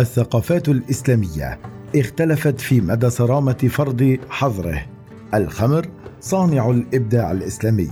الثقافات 0.00 0.68
الإسلامية 0.68 1.58
اختلفت 1.96 2.60
في 2.60 2.80
مدى 2.80 3.10
صرامة 3.10 3.52
فرض 3.52 4.16
حظره. 4.30 4.86
الخمر 5.34 5.86
صانع 6.20 6.70
الإبداع 6.70 7.32
الإسلامي. 7.32 7.88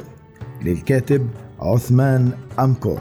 للكاتب 0.65 1.29
عثمان 1.61 2.31
أمكور. 2.59 3.01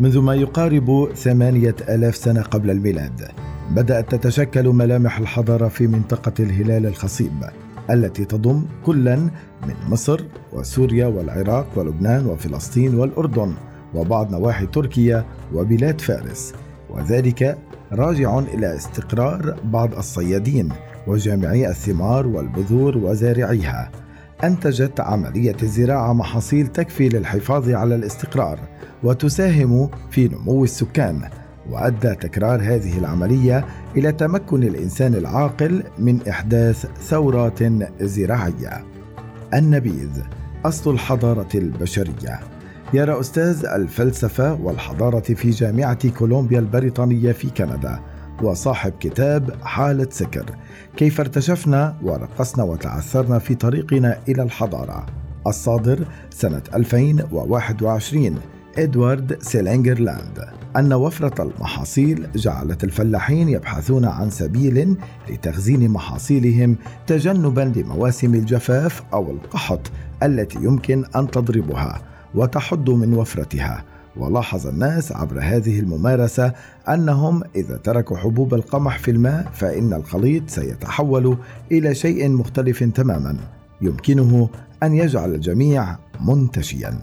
منذ 0.00 0.18
ما 0.20 0.34
يقارب 0.34 1.08
ثمانية 1.14 1.76
ألاف 1.88 2.16
سنة 2.16 2.42
قبل 2.42 2.70
الميلاد 2.70 3.28
بدأت 3.70 4.14
تتشكل 4.14 4.68
ملامح 4.68 5.18
الحضارة 5.18 5.68
في 5.68 5.86
منطقة 5.86 6.32
الهلال 6.40 6.86
الخصيب 6.86 7.44
التي 7.90 8.24
تضم 8.24 8.64
كلا 8.86 9.16
من 9.66 9.74
مصر 9.88 10.20
وسوريا 10.52 11.06
والعراق 11.06 11.66
ولبنان 11.76 12.26
وفلسطين 12.26 12.94
والأردن 12.94 13.54
وبعض 13.94 14.32
نواحي 14.32 14.66
تركيا 14.66 15.24
وبلاد 15.54 16.00
فارس. 16.00 16.54
وذلك 16.94 17.58
راجع 17.92 18.38
إلى 18.38 18.76
استقرار 18.76 19.56
بعض 19.64 19.94
الصيادين 19.94 20.68
وجامعي 21.06 21.68
الثمار 21.68 22.26
والبذور 22.26 22.98
وزارعيها. 22.98 23.90
أنتجت 24.44 25.00
عملية 25.00 25.56
الزراعة 25.62 26.12
محاصيل 26.12 26.66
تكفي 26.66 27.08
للحفاظ 27.08 27.70
على 27.70 27.94
الاستقرار 27.94 28.58
وتساهم 29.02 29.90
في 30.10 30.28
نمو 30.28 30.64
السكان 30.64 31.20
وأدى 31.70 32.14
تكرار 32.14 32.62
هذه 32.62 32.98
العملية 32.98 33.64
إلى 33.96 34.12
تمكن 34.12 34.62
الإنسان 34.62 35.14
العاقل 35.14 35.82
من 35.98 36.28
إحداث 36.28 36.86
ثورات 36.86 37.62
زراعية. 38.02 38.84
النبيذ 39.54 40.10
أصل 40.64 40.90
الحضارة 40.90 41.48
البشرية. 41.54 42.53
يرى 42.94 43.20
أستاذ 43.20 43.66
الفلسفة 43.66 44.54
والحضارة 44.54 45.20
في 45.34 45.50
جامعة 45.50 46.08
كولومبيا 46.08 46.58
البريطانية 46.58 47.32
في 47.32 47.50
كندا 47.50 48.00
وصاحب 48.42 48.92
كتاب 49.00 49.50
حالة 49.62 50.08
سكر. 50.10 50.44
كيف 50.96 51.20
ارتشفنا 51.20 51.96
ورقصنا 52.02 52.64
وتعثرنا 52.64 53.38
في 53.38 53.54
طريقنا 53.54 54.18
إلى 54.28 54.42
الحضارة. 54.42 55.06
الصادر 55.46 56.06
سنة 56.30 56.62
2021 56.74 58.38
إدوارد 58.78 59.42
سيلينجرلاند. 59.42 60.44
أن 60.76 60.92
وفرة 60.92 61.42
المحاصيل 61.42 62.26
جعلت 62.34 62.84
الفلاحين 62.84 63.48
يبحثون 63.48 64.04
عن 64.04 64.30
سبيل 64.30 64.96
لتخزين 65.30 65.88
محاصيلهم 65.90 66.76
تجنبا 67.06 67.72
لمواسم 67.76 68.34
الجفاف 68.34 69.02
أو 69.12 69.30
القحط 69.30 69.90
التي 70.22 70.58
يمكن 70.58 71.04
أن 71.16 71.30
تضربها. 71.30 72.13
وتحد 72.34 72.90
من 72.90 73.14
وفرتها. 73.14 73.84
ولاحظ 74.16 74.66
الناس 74.66 75.12
عبر 75.12 75.40
هذه 75.42 75.80
الممارسة 75.80 76.52
أنهم 76.88 77.42
إذا 77.56 77.76
تركوا 77.76 78.16
حبوب 78.16 78.54
القمح 78.54 78.98
في 78.98 79.10
الماء 79.10 79.50
فإن 79.54 79.92
الخليط 79.92 80.50
سيتحول 80.50 81.36
إلى 81.72 81.94
شيء 81.94 82.28
مختلف 82.28 82.84
تماما 82.84 83.36
يمكنه 83.82 84.48
أن 84.82 84.94
يجعل 84.94 85.34
الجميع 85.34 85.96
منتشيا. 86.20 86.98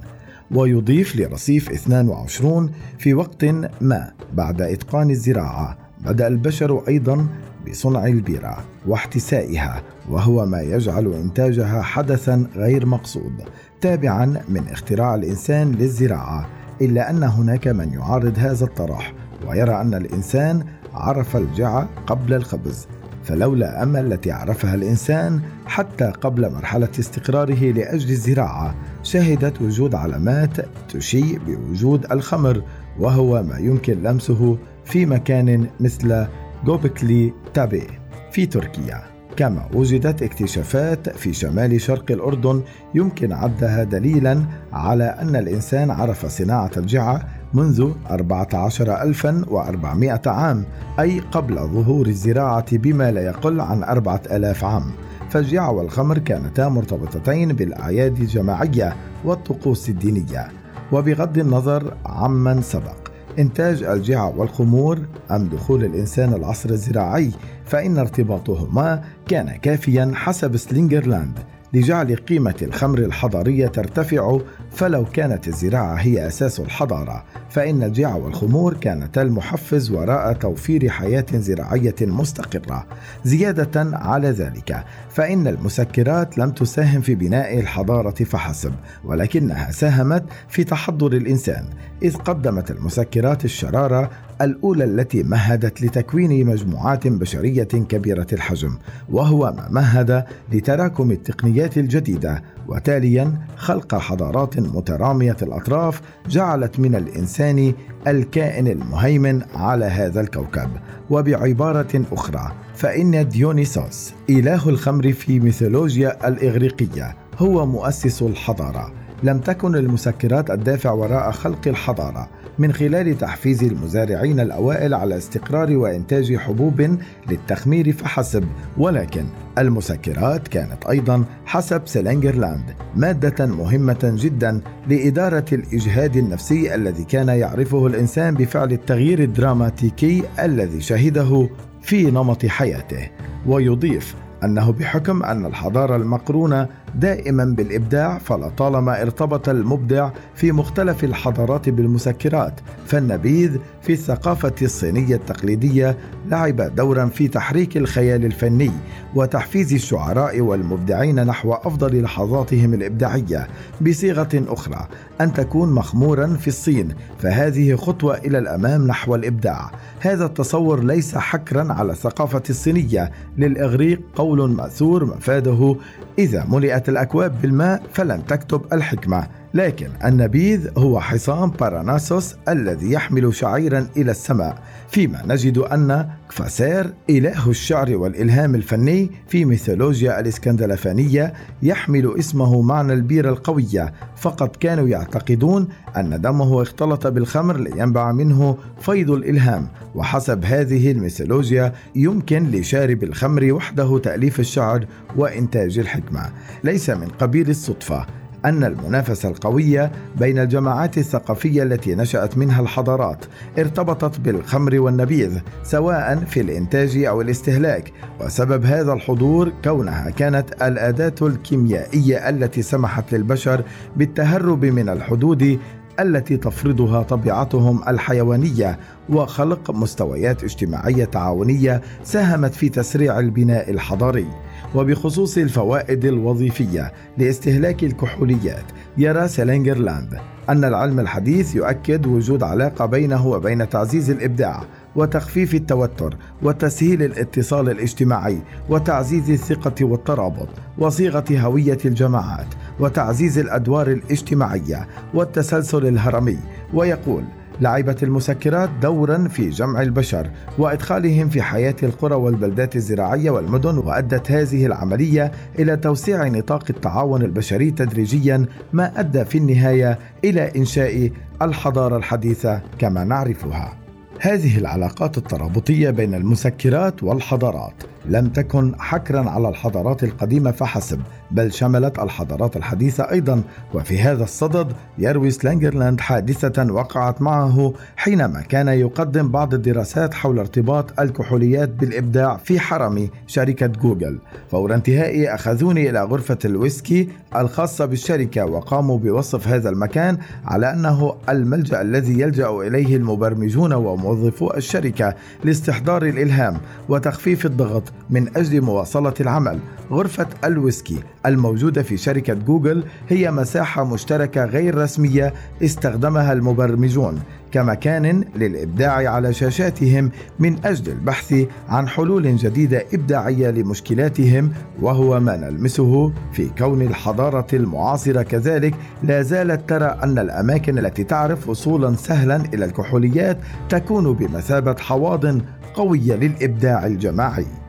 ويضيف 0.51 1.15
لرصيف 1.15 1.71
22 1.71 2.71
في 2.97 3.13
وقت 3.13 3.45
ما 3.81 4.11
بعد 4.33 4.61
إتقان 4.61 5.09
الزراعة. 5.09 5.77
بدأ 6.05 6.27
البشر 6.27 6.87
أيضا 6.87 7.27
بصنع 7.67 8.05
البيرة 8.05 8.57
واحتسائها 8.87 9.81
وهو 10.09 10.45
ما 10.45 10.61
يجعل 10.61 11.13
إنتاجها 11.13 11.81
حدثا 11.81 12.47
غير 12.55 12.85
مقصود 12.85 13.33
تابعا 13.81 14.25
من 14.49 14.67
اختراع 14.71 15.15
الإنسان 15.15 15.71
للزراعة 15.71 16.47
إلا 16.81 17.09
أن 17.09 17.23
هناك 17.23 17.67
من 17.67 17.93
يعارض 17.93 18.33
هذا 18.37 18.65
الطرح 18.65 19.13
ويرى 19.47 19.81
أن 19.81 19.93
الإنسان 19.93 20.63
عرف 20.93 21.37
الجع 21.37 21.83
قبل 22.07 22.33
الخبز 22.33 22.87
فلولا 23.23 23.83
أما 23.83 23.99
التي 23.99 24.31
عرفها 24.31 24.75
الإنسان 24.75 25.41
حتى 25.65 26.05
قبل 26.05 26.51
مرحلة 26.51 26.89
استقراره 26.99 27.71
لأجل 27.71 28.09
الزراعة 28.09 28.75
شهدت 29.03 29.61
وجود 29.61 29.95
علامات 29.95 30.57
تشيء 30.89 31.39
بوجود 31.47 32.11
الخمر 32.11 32.63
وهو 32.99 33.43
ما 33.43 33.57
يمكن 33.57 34.03
لمسه 34.03 34.57
في 34.85 35.05
مكان 35.05 35.67
مثل 35.79 36.25
جوبكلي 36.65 37.33
تابي 37.53 37.87
في 38.31 38.45
تركيا. 38.45 39.01
كما 39.37 39.69
وجدت 39.73 40.23
اكتشافات 40.23 41.09
في 41.09 41.33
شمال 41.33 41.81
شرق 41.81 42.11
الأردن 42.11 42.61
يمكن 42.95 43.31
عدها 43.31 43.83
دليلا 43.83 44.43
على 44.73 45.03
أن 45.03 45.35
الإنسان 45.35 45.91
عرف 45.91 46.25
صناعة 46.25 46.71
الجعة 46.77 47.27
منذ 47.53 47.91
14400 48.09 50.21
عام 50.25 50.65
أي 50.99 51.19
قبل 51.19 51.55
ظهور 51.55 52.07
الزراعة 52.07 52.77
بما 52.77 53.11
لا 53.11 53.21
يقل 53.21 53.61
عن 53.61 53.83
4000 53.83 54.63
عام. 54.63 54.91
فالجعة 55.29 55.71
والخمر 55.71 56.17
كانتا 56.17 56.69
مرتبطتين 56.69 57.53
بالأعياد 57.53 58.17
الجماعية 58.17 58.95
والطقوس 59.25 59.89
الدينية. 59.89 60.47
وبغض 60.91 61.37
النظر 61.37 61.93
عمن 62.05 62.61
سبق 62.61 63.10
إنتاج 63.39 63.83
الجعة 63.83 64.39
والخمور 64.39 64.99
أم 65.31 65.47
دخول 65.47 65.85
الإنسان 65.85 66.33
العصر 66.33 66.69
الزراعي؟ 66.69 67.31
فإن 67.65 67.97
ارتباطهما 67.97 69.03
كان 69.27 69.57
كافيا 69.57 70.11
حسب 70.15 70.57
سلينجرلاند. 70.57 71.39
لجعل 71.73 72.15
قيمة 72.15 72.55
الخمر 72.61 72.99
الحضارية 72.99 73.67
ترتفع 73.67 74.39
فلو 74.71 75.05
كانت 75.05 75.47
الزراعة 75.47 75.95
هي 75.95 76.27
أساس 76.27 76.59
الحضارة 76.59 77.23
فإن 77.49 77.83
الجعة 77.83 78.15
والخمور 78.15 78.73
كانتا 78.73 79.21
المحفز 79.21 79.91
وراء 79.91 80.33
توفير 80.33 80.89
حياة 80.89 81.25
زراعية 81.33 81.95
مستقرة. 82.01 82.85
زيادة 83.23 83.97
على 83.97 84.29
ذلك 84.29 84.83
فإن 85.09 85.47
المسكرات 85.47 86.37
لم 86.37 86.51
تساهم 86.51 87.01
في 87.01 87.15
بناء 87.15 87.59
الحضارة 87.59 88.23
فحسب 88.23 88.71
ولكنها 89.03 89.71
ساهمت 89.71 90.23
في 90.49 90.63
تحضر 90.63 91.13
الإنسان 91.13 91.65
إذ 92.03 92.15
قدمت 92.15 92.71
المسكرات 92.71 93.45
الشرارة 93.45 94.09
الأولى 94.41 94.83
التي 94.83 95.23
مهدت 95.23 95.81
لتكوين 95.81 96.45
مجموعات 96.47 97.07
بشرية 97.07 97.63
كبيرة 97.63 98.27
الحجم 98.33 98.77
وهو 99.09 99.53
ما 99.57 99.67
مهد 99.69 100.25
لتراكم 100.51 101.11
التقنيات 101.11 101.60
الجديدة. 101.77 102.43
وتاليا 102.67 103.37
خلق 103.55 103.95
حضارات 103.95 104.59
مترامية 104.59 105.37
الأطراف 105.41 106.01
جعلت 106.29 106.79
من 106.79 106.95
الإنسان 106.95 107.73
الكائن 108.07 108.67
المهيمن 108.67 109.41
على 109.55 109.85
هذا 109.85 110.21
الكوكب. 110.21 110.69
وبعبارة 111.09 112.05
أخرى 112.11 112.51
فإن 112.75 113.27
ديونيسوس 113.29 114.13
إله 114.29 114.69
الخمر 114.69 115.11
في 115.11 115.39
ميثولوجيا 115.39 116.27
الإغريقية 116.27 117.15
هو 117.37 117.65
مؤسس 117.65 118.21
الحضارة. 118.21 118.91
لم 119.23 119.39
تكن 119.39 119.75
المسكرات 119.75 120.51
الدافع 120.51 120.91
وراء 120.91 121.31
خلق 121.31 121.67
الحضارة. 121.67 122.29
من 122.61 122.73
خلال 122.73 123.17
تحفيز 123.17 123.63
المزارعين 123.63 124.39
الأوائل 124.39 124.93
على 124.93 125.17
استقرار 125.17 125.77
وإنتاج 125.77 126.35
حبوب 126.35 126.97
للتخمير 127.29 127.91
فحسب. 127.91 128.43
ولكن 128.77 129.25
المسكرات 129.57 130.47
كانت 130.47 130.85
أيضا 130.89 131.25
حسب 131.45 131.81
سلينجرلاند 131.85 132.63
مادة 132.95 133.45
مهمة 133.45 133.99
جدا 134.03 134.61
لإدارة 134.87 135.45
الإجهاد 135.51 136.17
النفسي 136.17 136.75
الذي 136.75 137.03
كان 137.03 137.27
يعرفه 137.27 137.87
الإنسان 137.87 138.35
بفعل 138.35 138.71
التغيير 138.71 139.19
الدراماتيكي 139.19 140.23
الذي 140.39 140.81
شهده 140.81 141.49
في 141.81 142.11
نمط 142.11 142.45
حياته. 142.45 143.09
ويضيف 143.47 144.15
أنه 144.43 144.71
بحكم 144.71 145.23
أن 145.23 145.45
الحضارة 145.45 145.95
المقرونة 145.95 146.67
دائما 146.95 147.45
بالإبداع 147.45 148.17
فلطالما 148.17 149.01
ارتبط 149.01 149.49
المبدع 149.49 150.09
في 150.35 150.51
مختلف 150.51 151.03
الحضارات 151.03 151.69
بالمسكرات 151.69 152.59
فالنبيذ 152.85 153.57
في 153.81 153.93
الثقافة 153.93 154.53
الصينية 154.61 155.15
التقليدية 155.15 155.97
لعب 156.27 156.75
دورا 156.75 157.05
في 157.05 157.27
تحريك 157.27 157.77
الخيال 157.77 158.25
الفني 158.25 158.71
وتحفيز 159.15 159.73
الشعراء 159.73 160.41
والمبدعين 160.41 161.25
نحو 161.25 161.53
أفضل 161.53 162.03
لحظاتهم 162.03 162.73
الإبداعية. 162.73 163.47
بصيغة 163.81 164.29
أخرى 164.33 164.87
أن 165.21 165.33
تكون 165.33 165.71
مخمورا 165.71 166.27
في 166.27 166.47
الصين 166.47 166.89
فهذه 167.19 167.75
خطوة 167.75 168.17
إلى 168.17 168.37
الأمام 168.37 168.87
نحو 168.87 169.15
الإبداع. 169.15 169.71
هذا 169.99 170.25
التصور 170.25 170.83
ليس 170.83 171.15
حكرا 171.15 171.73
على 171.73 171.91
الثقافة 171.91 172.43
الصينية 172.49 173.11
للإغريق 173.37 174.01
قول 174.15 174.30
مأثور 174.39 175.05
مفاده 175.05 175.75
إذا 176.19 176.45
ملئت 176.49 176.89
الأكواب 176.89 177.41
بالماء 177.41 177.83
فلن 177.93 178.25
تكتب 178.25 178.61
الحكمة. 178.73 179.40
لكن 179.53 179.89
النبيذ 180.05 180.69
هو 180.77 180.99
حصان 180.99 181.49
باراناسوس 181.49 182.35
الذي 182.49 182.91
يحمل 182.91 183.35
شعيرا 183.35 183.87
إلى 183.97 184.11
السماء 184.11 184.57
فيما 184.89 185.23
نجد 185.25 185.57
أن 185.57 186.07
كفاسير 186.29 186.93
إله 187.09 187.49
الشعر 187.49 187.95
والإلهام 187.95 188.55
الفني 188.55 189.11
في 189.27 189.45
ميثولوجيا 189.45 190.19
الإسكندلفانية 190.19 191.33
يحمل 191.63 192.15
اسمه 192.19 192.61
معنى 192.61 192.93
البيرة 192.93 193.29
القوية 193.29 193.93
فقد 194.17 194.49
كانوا 194.49 194.87
يعتقدون 194.87 195.67
أن 195.97 196.21
دمه 196.21 196.61
اختلط 196.61 197.07
بالخمر 197.07 197.57
لينبع 197.57 198.11
منه 198.11 198.57
فيض 198.79 199.11
الإلهام 199.11 199.67
وحسب 199.95 200.45
هذه 200.45 200.91
الميثولوجيا 200.91 201.73
يمكن 201.95 202.43
لشارب 202.51 203.03
الخمر 203.03 203.53
وحده 203.53 203.97
تأليف 203.97 204.39
الشعر 204.39 204.85
وإنتاج 205.15 205.79
الحكمة. 205.79 206.29
ليس 206.63 206.89
من 206.89 207.07
قبيل 207.07 207.49
الصدفة 207.49 208.05
أن 208.45 208.63
المنافسة 208.63 209.29
القوية 209.29 209.91
بين 210.19 210.39
الجماعات 210.39 210.97
الثقافية 210.97 211.63
التي 211.63 211.95
نشأت 211.95 212.37
منها 212.37 212.61
الحضارات 212.61 213.25
ارتبطت 213.59 214.19
بالخمر 214.19 214.79
والنبيذ 214.79 215.39
سواء 215.63 216.15
في 216.15 216.41
الإنتاج 216.41 216.97
أو 216.97 217.21
الاستهلاك. 217.21 217.93
وسبب 218.21 218.65
هذا 218.65 218.93
الحضور 218.93 219.53
كونها 219.63 220.09
كانت 220.09 220.63
الأداة 220.63 221.15
الكيميائية 221.21 222.29
التي 222.29 222.61
سمحت 222.61 223.13
للبشر 223.13 223.63
بالتهرب 223.95 224.65
من 224.65 224.89
الحدود 224.89 225.59
التي 225.99 226.37
تفرضها 226.37 227.03
طبيعتهم 227.03 227.81
الحيوانية 227.87 228.79
وخلق 229.09 229.71
مستويات 229.71 230.43
اجتماعية 230.43 231.05
تعاونية 231.05 231.81
ساهمت 232.03 232.53
في 232.55 232.69
تسريع 232.69 233.19
البناء 233.19 233.71
الحضاري. 233.71 234.27
وبخصوص 234.75 235.37
الفوائد 235.37 236.05
الوظيفية 236.05 236.91
لاستهلاك 237.17 237.83
الكحوليات 237.83 238.65
يرى 238.97 239.27
سيلينجرلاند 239.27 240.19
أن 240.49 240.63
العلم 240.63 240.99
الحديث 240.99 241.55
يؤكد 241.55 242.07
وجود 242.07 242.43
علاقة 242.43 242.85
بينه 242.85 243.27
وبين 243.27 243.69
تعزيز 243.69 244.09
الإبداع 244.09 244.63
وتخفيف 244.95 245.55
التوتر 245.55 246.17
وتسهيل 246.43 247.03
الاتصال 247.03 247.69
الاجتماعي 247.69 248.37
وتعزيز 248.69 249.29
الثقة 249.29 249.85
والترابط 249.85 250.47
وصيغة 250.77 251.25
هوية 251.31 251.77
الجماعات. 251.85 252.47
وتعزيز 252.81 253.37
الأدوار 253.39 253.87
الاجتماعية 253.87 254.87
والتسلسل 255.13 255.87
الهرمي 255.87 256.37
ويقول 256.73 257.23
لعبت 257.61 258.03
المسكرات 258.03 258.69
دورا 258.81 259.27
في 259.27 259.49
جمع 259.49 259.81
البشر 259.81 260.29
وإدخالهم 260.57 261.29
في 261.29 261.41
حياة 261.41 261.75
القرى 261.83 262.15
والبلدات 262.15 262.75
الزراعية 262.75 263.31
والمدن 263.31 263.77
وأدت 263.77 264.31
هذه 264.31 264.65
العملية 264.65 265.31
إلى 265.59 265.77
توسيع 265.77 266.27
نطاق 266.27 266.63
التعاون 266.69 267.21
البشري 267.21 267.71
تدريجيا 267.71 268.45
ما 268.73 268.99
أدى 268.99 269.25
في 269.25 269.37
النهاية 269.37 269.99
إلى 270.23 270.51
إنشاء 270.55 271.11
الحضارة 271.41 271.97
الحديثة 271.97 272.61
كما 272.79 273.03
نعرفها. 273.03 273.73
هذه 274.19 274.57
العلاقات 274.57 275.17
الترابطية 275.17 275.89
بين 275.89 276.15
المسكرات 276.15 277.03
والحضارات. 277.03 277.73
لم 278.05 278.27
تكن 278.27 278.75
حكرا 278.79 279.29
على 279.29 279.49
الحضارات 279.49 280.03
القديمة 280.03 280.51
فحسب 280.51 281.01
بل 281.31 281.53
شملت 281.53 281.99
الحضارات 281.99 282.57
الحديثة 282.57 283.11
أيضا. 283.11 283.43
وفي 283.73 283.99
هذا 283.99 284.23
الصدد 284.23 284.73
يروي 284.97 285.31
سلانجرلاند 285.31 286.01
حادثة 286.01 286.73
وقعت 286.73 287.21
معه 287.21 287.73
حينما 287.95 288.41
كان 288.41 288.67
يقدم 288.67 289.27
بعض 289.27 289.53
الدراسات 289.53 290.13
حول 290.13 290.39
ارتباط 290.39 290.99
الكحوليات 290.99 291.69
بالإبداع 291.69 292.37
في 292.37 292.59
حرم 292.59 293.09
شركة 293.27 293.67
جوجل. 293.67 294.19
فور 294.51 294.73
انتهائي 294.73 295.35
أخذوني 295.35 295.89
إلى 295.89 296.03
غرفة 296.03 296.37
الويسكي 296.45 297.09
الخاصة 297.35 297.85
بالشركة 297.85 298.45
وقاموا 298.45 298.97
بوصف 298.97 299.47
هذا 299.47 299.69
المكان 299.69 300.17
على 300.45 300.73
أنه 300.73 301.15
الملجأ 301.29 301.81
الذي 301.81 302.19
يلجأ 302.19 302.49
إليه 302.49 302.95
المبرمجون 302.95 303.73
وموظفو 303.73 304.51
الشركة 304.53 305.15
لاستحضار 305.43 306.05
الإلهام 306.05 306.57
وتخفيف 306.89 307.45
الضغط. 307.45 307.90
من 308.09 308.37
أجل 308.37 308.61
مواصلة 308.61 309.13
العمل. 309.21 309.59
غرفة 309.91 310.27
الويسكي 310.43 310.97
الموجودة 311.25 311.83
في 311.83 311.97
شركة 311.97 312.33
جوجل 312.33 312.83
هي 313.09 313.31
مساحة 313.31 313.83
مشتركة 313.83 314.45
غير 314.45 314.77
رسمية 314.77 315.33
استخدمها 315.63 316.33
المبرمجون 316.33 317.19
كمكان 317.51 318.23
للإبداع 318.35 319.11
على 319.13 319.33
شاشاتهم 319.33 320.11
من 320.39 320.65
أجل 320.65 320.91
البحث 320.91 321.45
عن 321.69 321.87
حلول 321.87 322.35
جديدة 322.35 322.85
إبداعية 322.93 323.51
لمشكلاتهم 323.51 324.51
وهو 324.81 325.19
ما 325.19 325.37
نلمسه 325.37 326.11
في 326.33 326.49
كون 326.57 326.81
الحضارة 326.81 327.47
المعاصرة 327.53 328.21
كذلك. 328.21 328.75
لا 329.03 329.21
زالت 329.21 329.69
ترى 329.69 329.97
أن 330.03 330.19
الأماكن 330.19 330.77
التي 330.77 331.03
تعرف 331.03 331.49
وصولا 331.49 331.95
سهلا 331.95 332.35
إلى 332.35 332.65
الكحوليات 332.65 333.37
تكون 333.69 334.13
بمثابة 334.13 334.75
حواضن 334.79 335.41
قوية 335.73 336.15
للإبداع 336.15 336.85
الجماعي. 336.85 337.60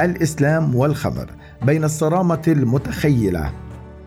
الإسلام 0.00 0.74
والخمر 0.74 1.30
بين 1.62 1.84
الصرامة 1.84 2.42
المتخيلة 2.48 3.52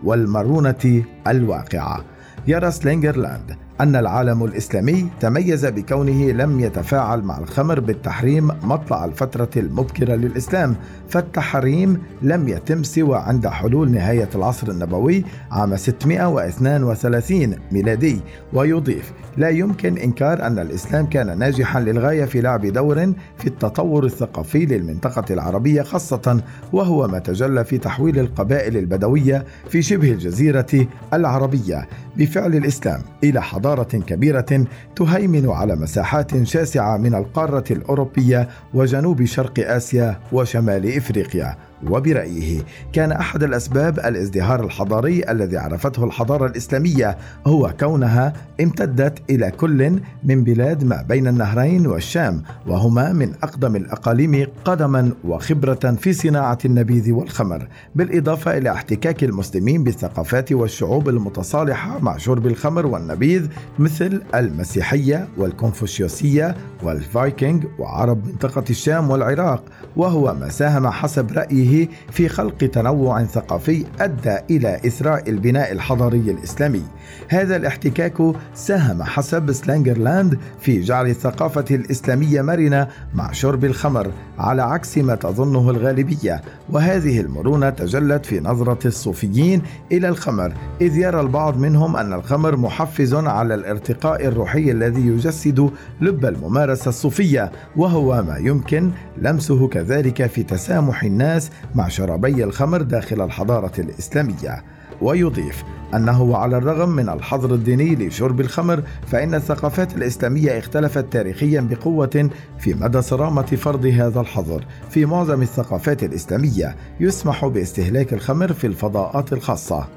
والمرونة 0.04 1.04
الواقعة. 1.28 2.06
يرى 2.48 2.72
سلينجرلاند 2.72 3.58
أن 3.82 3.96
العالم 3.96 4.44
الإسلامي 4.44 5.10
تميز 5.20 5.66
بكونه 5.66 6.32
لم 6.32 6.60
يتفاعل 6.60 7.22
مع 7.22 7.38
الخمر 7.38 7.80
بالتحريم 7.80 8.48
مطلع 8.64 9.06
الفترة 9.06 9.50
المبكرة 9.58 10.16
للإسلام 10.16 10.76
فالتحريم 11.10 12.02
لم 12.22 12.48
يتم 12.48 12.84
سوى 12.84 13.18
عند 13.18 13.48
حلول 13.48 13.92
نهاية 13.92 14.30
العصر 14.36 14.68
النبوي 14.68 15.24
عام 15.52 15.76
632 15.76 17.56
ميلادي. 17.72 18.22
ويضيف 18.54 19.12
لا 19.38 19.50
يمكن 19.50 19.98
إنكار 19.98 20.48
أن 20.48 20.60
الإسلام 20.60 21.06
كان 21.06 21.40
ناجحا 21.40 21.80
للغاية 21.80 22.26
في 22.26 22.42
لعب 22.42 22.66
دور 22.66 23.14
في 23.38 23.48
التطور 23.48 24.06
الثقافي 24.06 24.66
للمنطقة 24.66 25.34
العربية 25.34 25.82
خاصة 25.82 26.42
وهو 26.74 27.08
ما 27.08 27.20
تجلى 27.20 27.64
في 27.66 27.78
تحويل 27.78 28.20
القبائل 28.20 28.78
البدوية 28.78 29.46
في 29.70 29.82
شبه 29.82 30.12
الجزيرة 30.12 30.88
العربية. 31.14 31.88
بفعل 32.18 32.56
الإسلام 32.56 33.02
إلى 33.24 33.42
حضارة 33.42 33.67
كبيرة 34.08 34.66
تهيمن 34.96 35.50
على 35.50 35.76
مساحات 35.76 36.44
شاسعة 36.44 36.98
من 36.98 37.16
القارة 37.16 37.64
الأوروبية 37.72 38.50
وجنوب 38.74 39.26
شرق 39.26 39.54
آسيا 39.60 40.20
وشمال 40.32 40.98
إفريقيا. 40.98 41.58
وبرأيه 41.90 42.62
كان 42.94 43.12
أحد 43.12 43.44
الأسباب 43.44 44.00
الازدهار 44.00 44.64
الحضاري 44.64 45.32
الذي 45.32 45.58
عرفته 45.58 46.04
الحضارة 46.04 46.46
الإسلامية 46.48 47.18
هو 47.48 47.74
كونها 47.80 48.34
امتدت 48.62 49.20
إلى 49.30 49.52
كل 49.52 50.00
من 50.24 50.44
بلاد 50.44 50.84
ما 50.84 51.06
بين 51.10 51.28
النهرين 51.28 51.88
والشام 51.88 52.44
وهما 52.68 53.14
من 53.14 53.34
أقدم 53.44 53.76
الأقاليم 53.76 54.48
قدما 54.66 55.12
وخبرة 55.24 55.96
في 56.00 56.14
صناعة 56.14 56.58
النبيذ 56.66 57.12
والخمر 57.12 57.68
بالإضافة 57.96 58.58
إلى 58.58 58.72
احتكاك 58.72 59.24
المسلمين 59.24 59.84
بالثقافات 59.84 60.52
والشعوب 60.52 61.10
المتصالحة 61.10 62.00
مع 62.00 62.18
شرب 62.18 62.48
الخمر 62.48 62.86
والنبيذ 62.86 63.48
مثل 63.80 64.22
المسيحية 64.36 65.28
والكونفوشيوسية 65.38 66.56
والفايكنج 66.84 67.66
وعرب 67.80 68.28
منطقة 68.28 68.64
الشام 68.70 69.10
والعراق 69.10 69.64
وهو 69.96 70.34
ما 70.34 70.50
ساهم 70.50 70.88
حسب 70.88 71.32
رأيه 71.32 71.67
به 71.68 71.88
في 72.12 72.30
خلق 72.30 72.58
تنوع 72.58 73.24
ثقافي 73.24 73.86
أدى 74.00 74.38
إلى 74.50 74.80
اثراء 74.86 75.30
البناء 75.30 75.72
الحضاري 75.72 76.32
الإسلامي. 76.32 76.84
هذا 77.30 77.56
الاحتكاك 77.56 78.18
ساهم 78.54 79.04
حسب 79.04 79.52
سلانجرلاند 79.52 80.40
في 80.62 80.82
جعل 80.82 81.08
الثقافة 81.08 81.66
الإسلامية 81.72 82.42
مرنة 82.42 82.88
مع 83.14 83.32
شرب 83.32 83.66
الخمر 83.66 84.12
على 84.40 84.62
عكس 84.62 84.98
ما 84.98 85.16
تظنه 85.16 85.70
الغالبية، 85.70 86.42
وهذه 86.70 87.20
المرونة 87.20 87.70
تجلت 87.70 88.26
في 88.26 88.40
نظرة 88.40 88.88
الصوفيين 88.88 89.62
إلى 89.92 90.10
الخمر، 90.10 90.54
إذ 90.82 90.98
يرى 90.98 91.22
البعض 91.22 91.58
منهم 91.58 91.96
أن 91.96 92.14
الخمر 92.14 92.58
محفز 92.58 93.14
على 93.14 93.56
الارتقاء 93.56 94.28
الروحي 94.28 94.72
الذي 94.72 95.08
يجسد 95.08 95.70
لب 96.02 96.26
الممارسة 96.26 96.90
الصوفية، 96.90 97.52
وهو 97.76 98.24
ما 98.24 98.38
يمكن 98.38 98.92
لمسه 99.18 99.68
كذلك 99.68 100.26
في 100.28 100.44
تسامح 100.44 101.04
الناس 101.04 101.52
مع 101.76 101.88
شرابي 101.88 102.44
الخمر 102.44 102.82
داخل 102.82 103.22
الحضارة 103.22 103.72
الإسلامية 103.80 104.64
ويضيف 105.02 105.64
أنه 105.96 106.38
على 106.38 106.58
الرغم 106.58 106.90
من 106.90 107.10
الحظر 107.10 107.54
الديني 107.54 107.96
لشرب 107.96 108.42
الخمر 108.42 108.84
فإن 109.08 109.36
الثقافات 109.36 109.96
الإسلامية 109.96 110.60
اختلفت 110.60 111.14
تاريخيا 111.14 111.62
بقوة 111.62 112.30
في 112.60 112.74
مدى 112.74 113.02
صرامة 113.02 113.42
فرض 113.46 113.86
هذا 113.86 114.22
الحظر. 114.22 114.66
في 114.90 115.06
معظم 115.06 115.42
الثقافات 115.42 116.04
الإسلامية 116.04 116.76
يسمح 117.00 117.46
باستهلاك 117.46 118.14
الخمر 118.14 118.54
في 118.54 118.68
الفضاءات 118.68 119.34
الخاصة. 119.34 119.88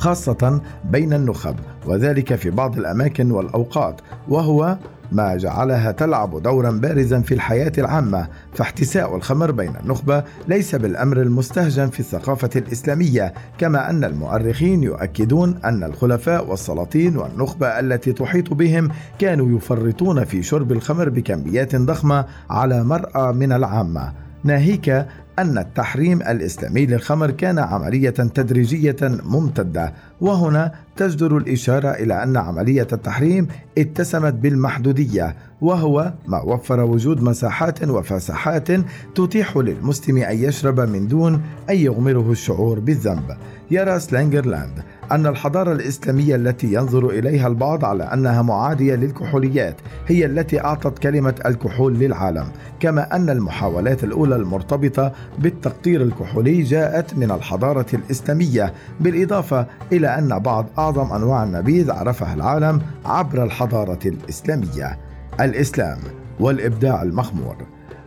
خاصة 0.00 0.60
بين 0.84 1.12
النخب 1.12 1.56
وذلك 1.86 2.34
في 2.34 2.50
بعض 2.50 2.78
الأماكن 2.78 3.30
والأوقات 3.30 4.00
وهو 4.28 4.78
ما 5.12 5.36
جعلها 5.36 5.92
تلعب 5.92 6.42
دورا 6.42 6.70
بارزا 6.70 7.20
في 7.20 7.34
الحياة 7.34 7.72
العامة 7.78 8.28
فاحتساء 8.54 9.16
الخمر 9.16 9.50
بين 9.50 9.72
النخبة 9.82 10.24
ليس 10.48 10.74
بالأمر 10.74 11.22
المستهجن 11.22 11.88
في 11.90 12.00
الثقافة 12.00 12.50
الإسلامية 12.56 13.34
كما 13.58 13.90
أن 13.90 14.04
المؤرخين 14.04 14.82
يؤكدون 14.82 15.58
أن 15.64 15.84
الخلفاء 15.84 16.50
والسلاطين 16.50 17.16
والنخبة 17.16 17.66
التي 17.66 18.12
تحيط 18.12 18.54
بهم 18.54 18.88
كانوا 19.18 19.56
يفرطون 19.56 20.24
في 20.24 20.42
شرب 20.42 20.72
الخمر 20.72 21.08
بكميات 21.08 21.76
ضخمة 21.76 22.24
على 22.50 22.84
مرأى 22.84 23.32
من 23.32 23.52
العامة. 23.52 24.12
ناهيك 24.44 25.06
أن 25.40 25.58
التحريم 25.58 26.22
الإسلامي 26.22 26.86
للخمر 26.86 27.30
كان 27.30 27.58
عملية 27.58 28.10
تدريجية 28.10 28.96
ممتدة 29.02 29.92
وهنا 30.20 30.72
تجدر 30.96 31.36
الإشارة 31.36 31.88
إلى 31.88 32.22
أن 32.22 32.36
عملية 32.36 32.86
التحريم 32.92 33.48
اتسمت 33.78 34.34
بالمحدودية 34.34 35.36
وهو 35.60 36.12
ما 36.26 36.42
وفر 36.42 36.80
وجود 36.80 37.22
مساحات 37.22 37.88
وفساحات 37.88 38.68
تتيح 39.14 39.56
للمسلم 39.56 40.16
أن 40.16 40.38
يشرب 40.38 40.80
من 40.80 41.08
دون 41.08 41.42
أن 41.70 41.76
يغمره 41.76 42.30
الشعور 42.30 42.80
بالذنب. 42.80 43.36
يرى 43.70 44.00
سلانجرلاند 44.00 44.82
أن 45.12 45.26
الحضارة 45.26 45.72
الإسلامية 45.72 46.36
التي 46.36 46.72
ينظر 46.72 47.08
إليها 47.10 47.48
البعض 47.48 47.84
على 47.84 48.04
أنها 48.04 48.42
معادية 48.42 48.94
للكحوليات 48.94 49.76
هي 50.06 50.26
التي 50.26 50.60
أعطت 50.64 50.98
كلمة 50.98 51.34
الكحول 51.46 51.94
للعالم 51.94 52.44
كما 52.80 53.16
أن 53.16 53.30
المحاولات 53.30 54.04
الأولى 54.04 54.36
المرتبطة 54.36 55.12
بالتقطير 55.38 56.02
الكحولي 56.02 56.62
جاءت 56.62 57.14
من 57.14 57.30
الحضارة 57.30 57.86
الإسلامية 57.94 58.72
بالإضافة 59.00 59.66
إلى 59.92 60.18
أن 60.18 60.38
بعض 60.38 60.66
أعظم 60.78 61.12
أنواع 61.12 61.44
النبيذ 61.44 61.90
عرفها 61.90 62.34
العالم 62.34 62.82
عبر 63.04 63.44
الحضارة 63.44 63.98
الإسلامية. 64.06 64.98
الإسلام 65.40 65.98
والإبداع 66.40 67.02
المخمور. 67.02 67.56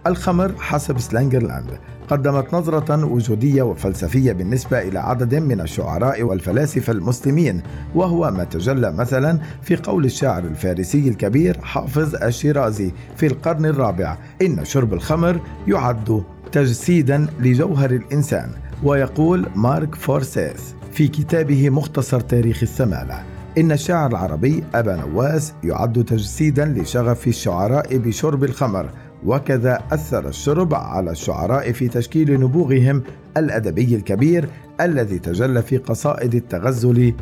الخمر 0.07 0.55
حسب 0.60 1.00
سلانجرلاند 1.00 1.79
قدمت 2.10 2.53
نظرة 2.53 3.05
وجودية 3.05 3.63
وفلسفية 3.63 4.31
بالنسبة 4.33 4.81
إلى 4.81 5.00
عدد 5.00 5.36
من 5.36 5.62
الشعراء 5.62 6.24
والفلاسفة 6.24 6.93
المسلمين 6.93 7.62
وهو 7.95 8.31
ما 8.31 8.43
تجلى 8.43 8.91
مثلا 8.91 9.39
في 9.62 9.75
قول 9.75 10.05
الشاعر 10.05 10.43
الفارسي 10.43 11.07
الكبير 11.07 11.57
حافظ 11.62 12.15
الشيرازي 12.15 12.91
في 13.17 13.25
القرن 13.25 13.65
الرابع 13.65 14.17
إن 14.41 14.65
شرب 14.65 14.93
الخمر 14.93 15.39
يعد 15.67 16.24
تجسيدا 16.51 17.27
لجوهر 17.39 17.91
الإنسان 17.91 18.50
ويقول 18.83 19.45
مارك 19.55 19.95
فورسيث 19.95 20.62
في 20.91 21.07
كتابه 21.07 21.69
مختصر 21.69 22.19
تاريخ 22.19 22.60
السمالة 22.63 23.24
إن 23.57 23.72
الشاعر 23.72 24.10
العربي 24.12 24.63
أبا 24.75 24.95
نواس 24.95 25.53
يعد 25.63 26.03
تجسيدا 26.05 26.65
لشغف 26.65 27.27
الشعراء 27.27 27.98
بشرب 27.98 28.43
الخمر 28.43 28.89
وكذا 29.25 29.80
أثر 29.92 30.27
الشرب 30.27 30.74
على 30.74 31.12
الشعراء 31.12 31.72
في 31.72 31.88
تشكيل 31.88 32.39
نبوغهم 32.39 33.03
الأدبي 33.38 33.96
الكبير 33.96 34.50
الذي 34.82 35.20
تجلى 35.20 35.62
في 35.62 35.77
قصائد 35.77 36.36
التغزل 36.36 37.13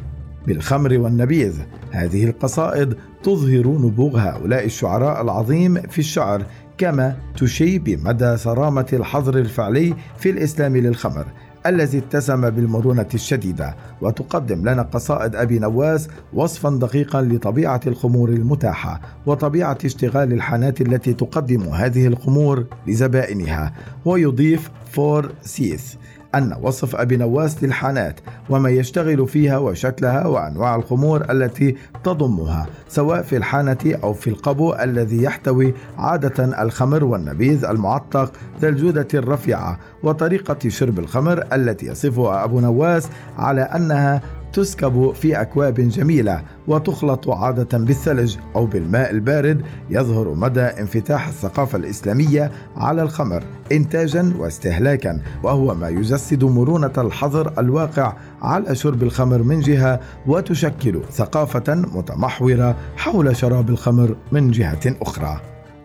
بالخمر 0.48 0.98
والنبيذ. 0.98 1.54
هذه 1.92 2.26
القصائد 2.26 2.94
تظهر 3.24 3.68
نبوغ 3.68 4.20
هؤلاء 4.20 4.66
الشعراء 4.66 5.22
العظيم 5.22 5.82
في 5.82 6.00
الشعر 6.00 6.46
كما 6.78 7.16
تشي 7.38 7.80
بمدى 7.80 8.38
صرامة 8.38 8.88
الحظر 8.94 9.38
الفعلي 9.38 9.94
في 10.18 10.30
الإسلام 10.30 10.78
للخمر. 10.78 11.26
الذي 11.66 11.98
اتسم 11.98 12.50
بالمرونة 12.50 13.08
الشديدة 13.14 13.76
وتقدم 14.02 14.70
لنا 14.70 14.82
قصائد 14.82 15.36
أبي 15.36 15.60
نواس 15.60 16.08
وصفا 16.34 16.70
دقيقا 16.70 17.22
لطبيعة 17.22 17.82
الخمور 17.88 18.30
المتاحة 18.30 19.02
وطبيعة 19.26 19.78
اشتغال 19.86 20.34
الحانات 20.34 20.82
التي 20.82 21.14
تقدم 21.14 21.62
هذه 21.62 22.08
الخمور 22.08 22.66
لزبائنها. 22.88 23.74
ويضيف 24.06 24.70
فورسيث. 24.92 25.94
أن 26.36 26.56
وصف 26.62 26.96
أبي 26.96 27.18
نواس 27.18 27.64
للحانات 27.64 28.20
وما 28.50 28.70
يشتغل 28.70 29.28
فيها 29.28 29.58
وشكلها 29.58 30.28
وأنواع 30.28 30.76
الخمور 30.76 31.32
التي 31.32 31.76
تضمها 32.04 32.68
سواء 32.88 33.22
في 33.22 33.38
الحانة 33.38 34.00
أو 34.04 34.14
في 34.14 34.30
القبو 34.30 34.74
الذي 34.74 35.24
يحتوي 35.24 35.74
عادة 35.98 36.64
الخمر 36.64 37.04
والنبيذ 37.04 37.66
المعتق 37.66 38.32
ذا 38.62 38.70
الجودة 38.70 39.08
الرفيعة 39.14 39.80
وطريقة 40.04 40.70
شرب 40.70 41.00
الخمر 41.00 41.46
التي 41.54 41.86
يصفها 41.86 42.44
أبو 42.44 42.60
نواس 42.60 43.10
على 43.38 43.62
أنها 43.62 44.22
تسكب 44.54 45.12
في 45.14 45.42
أكواب 45.42 45.74
جميلة 45.74 46.44
وتخلط 46.68 47.30
عادة 47.30 47.78
بالثلج 47.78 48.38
أو 48.56 48.66
بالماء 48.66 49.12
البارد 49.12 49.62
يظهر 49.90 50.34
مدى 50.34 50.62
انفتاح 50.62 51.28
الثقافة 51.28 51.78
الإسلامية 51.78 52.52
على 52.78 53.02
الخمر 53.02 53.44
إنتاجا 53.72 54.34
واستهلاكا 54.40 55.22
وهو 55.44 55.76
ما 55.76 55.90
يجسد 55.90 56.44
مرونة 56.44 56.94
الحظر 56.98 57.54
الواقع 57.60 58.14
على 58.42 58.76
شرب 58.76 59.04
الخمر 59.04 59.44
من 59.44 59.60
جهة 59.60 60.00
وتشكل 60.28 61.02
ثقافة 61.12 61.76
متمحورة 61.76 62.76
حول 62.98 63.36
شراب 63.36 63.70
الخمر 63.70 64.16
من 64.32 64.52
جهة 64.52 64.96
أخرى. 65.02 65.42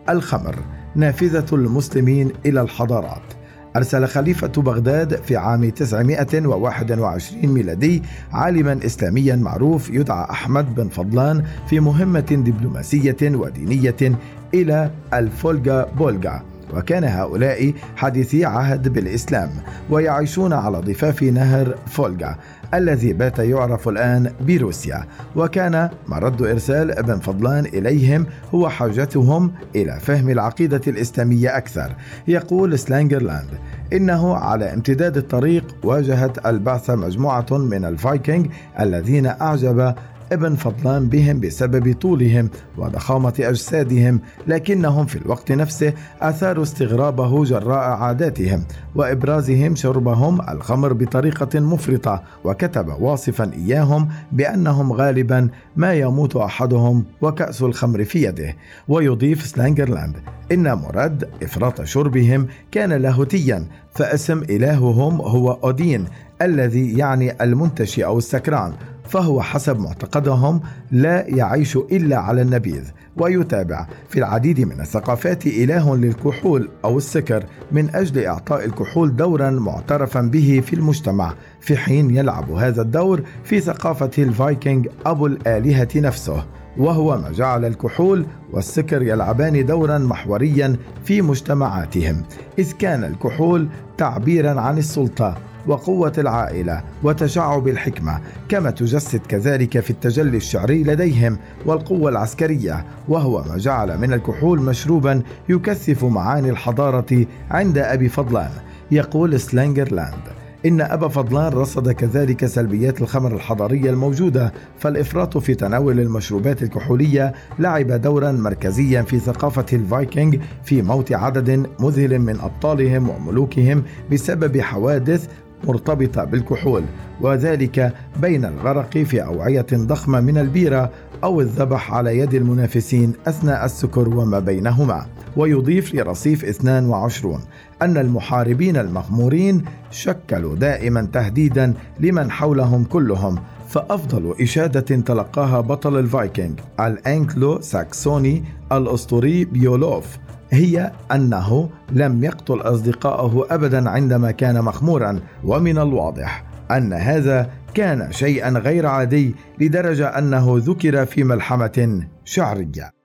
الخمر 0.09 0.55
نافذة 0.95 1.45
المسلمين 1.53 2.31
إلى 2.45 2.61
الحضارات. 2.61 3.36
أرسل 3.77 4.07
خليفة 4.07 4.47
بغداد 4.61 5.15
في 5.15 5.37
عام 5.37 5.69
921 5.69 7.47
ميلادي 7.53 8.03
عالما 8.31 8.79
إسلاميا 8.85 9.35
معروف 9.35 9.89
يدعى 9.89 10.29
أحمد 10.29 10.75
بن 10.75 10.87
فضلان 10.87 11.43
في 11.69 11.79
مهمة 11.79 12.19
دبلوماسية 12.19 13.17
ودينية 13.21 14.17
إلى 14.53 14.91
الفولجا 15.13 15.87
بولغار 15.97 16.41
وكان 16.73 17.03
هؤلاء 17.03 17.73
حديثي 17.95 18.45
عهد 18.45 18.87
بالإسلام 18.87 19.49
ويعيشون 19.89 20.53
على 20.53 20.77
ضفاف 20.77 21.23
نهر 21.23 21.75
فولجا 21.87 22.35
الذي 22.73 23.13
بات 23.13 23.39
يعرف 23.39 23.89
الآن 23.89 24.31
بروسيا. 24.41 25.03
وكان 25.35 25.89
مرد 26.07 26.41
إرسال 26.41 26.91
ابن 26.91 27.19
فضلان 27.19 27.65
إليهم 27.65 28.25
هو 28.55 28.69
حاجتهم 28.69 29.51
إلى 29.75 29.99
فهم 30.01 30.29
العقيدة 30.29 30.81
الإسلامية 30.87 31.57
أكثر. 31.57 31.95
يقول 32.27 32.79
سلانجرلاند 32.79 33.49
إنه 33.93 34.35
على 34.35 34.73
امتداد 34.73 35.17
الطريق 35.17 35.75
واجهت 35.83 36.45
البعثة 36.45 36.95
مجموعة 36.95 37.45
من 37.51 37.85
الفايكنج 37.85 38.47
الذين 38.79 39.25
أعجب 39.25 39.95
ابن 40.31 40.55
فضلان 40.55 41.09
بهم 41.09 41.39
بسبب 41.39 41.93
طولهم 41.93 42.49
وضخامة 42.77 43.33
أجسادهم 43.39 44.19
لكنهم 44.47 45.05
في 45.05 45.15
الوقت 45.15 45.51
نفسه 45.51 45.93
أثاروا 46.21 46.63
استغرابه 46.63 47.43
جراء 47.43 47.79
عاداتهم 47.79 48.63
وإبرازهم 48.95 49.75
شربهم 49.75 50.41
الخمر 50.49 50.93
بطريقة 50.93 51.59
مفرطة 51.59 52.23
وكتب 52.43 52.87
واصفا 52.99 53.51
إياهم 53.53 54.09
بأنهم 54.31 54.93
غالبا 54.93 55.49
ما 55.75 55.93
يموت 55.93 56.35
أحدهم 56.35 57.05
وكأس 57.21 57.61
الخمر 57.61 58.03
في 58.03 58.23
يده. 58.23 58.55
ويضيف 58.87 59.45
سلانجرلاند 59.45 60.15
إن 60.51 60.73
مراد 60.73 61.29
إفراط 61.43 61.83
شربهم 61.83 62.47
كان 62.71 62.93
لاهوتيا 62.93 63.67
فاسم 63.93 64.43
إلههم 64.43 65.21
هو 65.21 65.51
أودين 65.51 66.05
الذي 66.41 66.97
يعني 66.97 67.43
المنتشي 67.43 68.05
أو 68.05 68.17
السكران. 68.17 68.73
فهو 69.07 69.41
حسب 69.41 69.79
معتقدهم 69.79 70.61
لا 70.91 71.27
يعيش 71.27 71.75
إلا 71.75 72.17
على 72.17 72.41
النبيذ 72.41 72.83
ويتابع 73.17 73.87
في 74.09 74.19
العديد 74.19 74.61
من 74.61 74.81
الثقافات 74.81 75.47
إله 75.47 75.95
للكحول 75.95 76.69
أو 76.85 76.97
السكر 76.97 77.43
من 77.71 77.95
أجل 77.95 78.25
إعطاء 78.25 78.65
الكحول 78.65 79.15
دورا 79.15 79.49
معترفا 79.49 80.21
به 80.21 80.63
في 80.65 80.73
المجتمع 80.73 81.33
في 81.61 81.77
حين 81.77 82.09
يلعب 82.09 82.51
هذا 82.51 82.81
الدور 82.81 83.21
في 83.43 83.59
ثقافة 83.59 84.11
الفايكنج 84.17 84.87
أبو 85.05 85.27
الآلهة 85.27 85.87
نفسه 85.95 86.45
وهو 86.77 87.17
ما 87.17 87.31
جعل 87.31 87.65
الكحول 87.65 88.25
والسكر 88.53 89.01
يلعبان 89.01 89.65
دورا 89.65 89.97
محوريا 89.97 90.75
في 91.05 91.21
مجتمعاتهم 91.21 92.23
إذ 92.59 92.71
كان 92.71 93.03
الكحول 93.03 93.67
تعبيرا 93.97 94.61
عن 94.61 94.77
السلطة 94.77 95.37
وقوة 95.67 96.13
العائلة 96.17 96.83
وتشعب 97.03 97.67
الحكمة 97.67 98.19
كما 98.49 98.71
تجسد 98.71 99.19
كذلك 99.19 99.79
في 99.79 99.89
التجلي 99.89 100.37
الشعري 100.37 100.83
لديهم 100.83 101.37
والقوة 101.65 102.09
العسكرية 102.09 102.85
وهو 103.07 103.43
ما 103.43 103.57
جعل 103.57 103.97
من 103.97 104.13
الكحول 104.13 104.61
مشروبا 104.61 105.21
يكثف 105.49 106.03
معاني 106.03 106.49
الحضارة 106.49 107.25
عند 107.51 107.77
أبي 107.77 108.09
فضلان. 108.09 108.51
يقول 108.91 109.39
سلانجرلاند 109.39 110.37
إن 110.65 110.81
أبا 110.81 111.07
فضلان 111.07 111.53
رصد 111.53 111.91
كذلك 111.91 112.45
سلبيات 112.45 113.01
الخمر 113.01 113.35
الحضارية 113.35 113.89
الموجودة 113.89 114.53
فالإفراط 114.79 115.37
في 115.37 115.55
تناول 115.55 115.99
المشروبات 115.99 116.63
الكحولية 116.63 117.33
لعب 117.59 117.91
دورا 117.91 118.31
مركزيا 118.31 119.01
في 119.01 119.19
ثقافة 119.19 119.65
الفايكنج 119.73 120.39
في 120.63 120.81
موت 120.81 121.13
عدد 121.13 121.67
مذهل 121.79 122.19
من 122.19 122.39
أبطالهم 122.39 123.09
وملوكهم 123.09 123.83
بسبب 124.11 124.61
حوادث 124.61 125.27
مرتبطة 125.63 126.23
بالكحول 126.23 126.83
وذلك 127.21 127.93
بين 128.21 128.45
الغرق 128.45 128.97
في 128.97 129.23
أوعية 129.23 129.65
ضخمة 129.73 130.19
من 130.19 130.37
البيرة 130.37 130.91
أو 131.23 131.41
الذبح 131.41 131.93
على 131.93 132.19
يد 132.19 132.33
المنافسين 132.33 133.13
أثناء 133.27 133.65
السكر 133.65 134.09
وما 134.09 134.39
بينهما. 134.39 135.05
ويضيف 135.37 135.95
لرصيف 135.95 136.45
22 136.45 137.39
أن 137.81 137.97
المحاربين 137.97 138.77
المغمورين 138.77 139.65
شكلوا 139.91 140.55
دائما 140.55 141.07
تهديدا 141.13 141.73
لمن 141.99 142.31
حولهم 142.31 142.83
كلهم 142.83 143.39
فأفضل 143.67 144.35
إشادة 144.41 145.01
تلقاها 145.01 145.61
بطل 145.61 145.99
الفايكنج 145.99 146.59
الأنكلو 146.79 147.61
ساكسوني 147.61 148.43
الأسطوري 148.71 149.45
بيولوف. 149.45 150.17
هي 150.51 150.91
أنه 151.11 151.69
لم 151.91 152.23
يقتل 152.23 152.61
أصدقائه 152.61 153.45
أبدا 153.49 153.89
عندما 153.89 154.31
كان 154.31 154.61
مخمورا 154.63 155.19
ومن 155.43 155.77
الواضح 155.77 156.43
أن 156.71 156.93
هذا 156.93 157.49
كان 157.73 158.11
شيئا 158.11 158.49
غير 158.49 158.85
عادي 158.85 159.35
لدرجة 159.59 160.07
أنه 160.07 160.53
ذكر 160.57 161.05
في 161.05 161.23
ملحمة 161.23 162.07
شعرية. 162.25 162.96